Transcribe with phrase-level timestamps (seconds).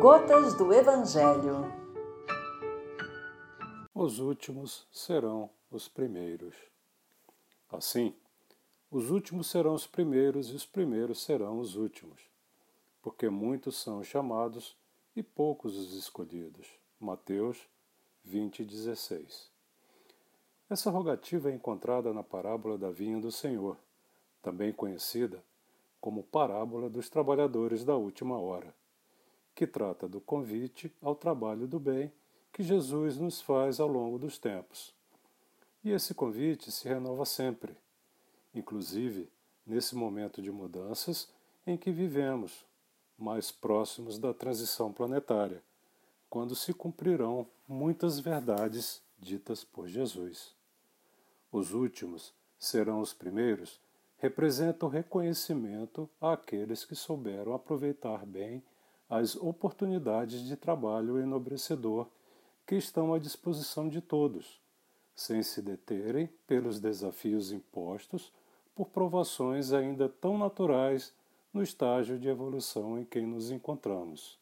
[0.00, 1.70] Gotas do Evangelho.
[3.94, 6.56] Os últimos serão os primeiros.
[7.70, 8.14] Assim,
[8.90, 12.22] os últimos serão os primeiros e os primeiros serão os últimos,
[13.02, 14.74] porque muitos são os chamados
[15.14, 16.68] e poucos os escolhidos.
[16.98, 17.68] Mateus
[18.24, 19.50] 20:16.
[20.70, 23.76] Essa rogativa é encontrada na parábola da vinha do Senhor,
[24.40, 25.44] também conhecida
[26.00, 28.74] como parábola dos trabalhadores da última hora,
[29.54, 32.12] que trata do convite ao trabalho do bem
[32.52, 34.94] que Jesus nos faz ao longo dos tempos.
[35.84, 37.76] E esse convite se renova sempre,
[38.54, 39.28] inclusive
[39.66, 41.28] nesse momento de mudanças
[41.66, 42.64] em que vivemos,
[43.18, 45.62] mais próximos da transição planetária,
[46.28, 50.54] quando se cumprirão muitas verdades ditas por Jesus.
[51.50, 53.80] Os últimos serão os primeiros
[54.22, 58.62] representa o reconhecimento àqueles que souberam aproveitar bem
[59.08, 62.06] as oportunidades de trabalho enobrecedor
[62.66, 64.60] que estão à disposição de todos,
[65.14, 68.32] sem se deterem pelos desafios impostos
[68.74, 71.12] por provações ainda tão naturais
[71.52, 74.38] no estágio de evolução em que nos encontramos.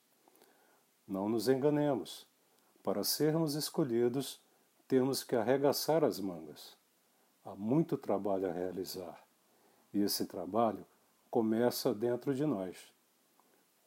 [1.06, 2.26] Não nos enganemos.
[2.82, 4.40] Para sermos escolhidos,
[4.86, 6.76] temos que arregaçar as mangas.
[7.44, 9.20] Há muito trabalho a realizar
[9.92, 10.86] e esse trabalho
[11.30, 12.76] começa dentro de nós.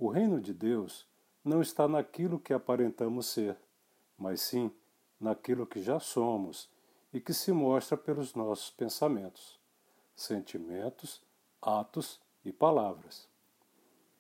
[0.04, 1.08] O reino de Deus
[1.46, 3.56] não está naquilo que aparentamos ser,
[4.18, 4.70] mas sim
[5.18, 6.70] naquilo que já somos
[7.14, 9.58] e que se mostra pelos nossos pensamentos,
[10.14, 11.22] sentimentos,
[11.62, 13.30] atos e palavras.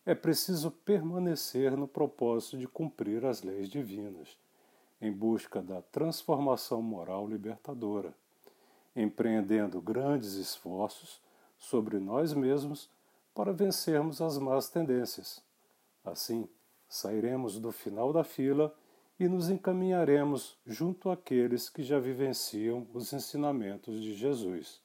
[0.05, 4.37] É preciso permanecer no propósito de cumprir as leis divinas,
[5.01, 8.15] em busca da transformação moral libertadora,
[8.95, 11.19] empreendendo grandes esforços
[11.57, 12.89] sobre nós mesmos
[13.35, 15.43] para vencermos as más tendências.
[16.03, 16.47] Assim,
[16.87, 18.75] sairemos do final da fila
[19.19, 24.81] e nos encaminharemos junto àqueles que já vivenciam os ensinamentos de Jesus.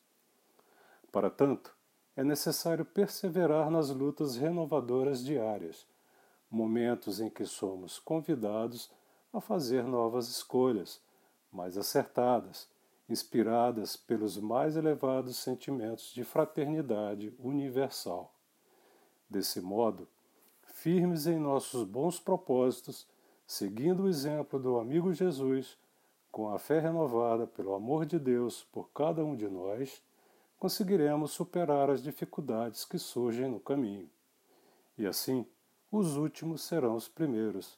[1.11, 1.75] Para tanto,
[2.15, 5.87] é necessário perseverar nas lutas renovadoras diárias,
[6.51, 8.91] momentos em que somos convidados
[9.33, 11.01] a fazer novas escolhas,
[11.51, 12.69] mais acertadas,
[13.09, 18.35] inspiradas pelos mais elevados sentimentos de fraternidade universal.
[19.29, 20.07] Desse modo,
[20.79, 23.05] firmes em nossos bons propósitos,
[23.45, 25.77] seguindo o exemplo do amigo Jesus,
[26.31, 30.01] com a fé renovada pelo amor de Deus por cada um de nós,
[30.57, 34.09] conseguiremos superar as dificuldades que surgem no caminho.
[34.97, 35.45] E assim,
[35.91, 37.77] os últimos serão os primeiros,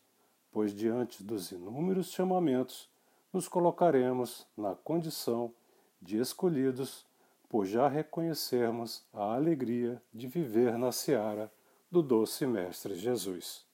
[0.52, 2.86] pois diante dos inúmeros chamamentos
[3.32, 5.54] nos colocaremos na condição
[6.02, 7.06] de escolhidos
[7.48, 11.50] por já reconhecermos a alegria de viver na seara
[11.90, 13.66] do doce Mestre Jesus.